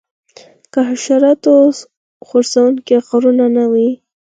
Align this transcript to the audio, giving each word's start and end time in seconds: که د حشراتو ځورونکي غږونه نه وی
که 0.71 0.79
د 0.83 0.85
حشراتو 0.89 1.53
ځورونکي 2.51 2.95
غږونه 3.07 3.45
نه 3.55 3.65
وی 3.71 3.89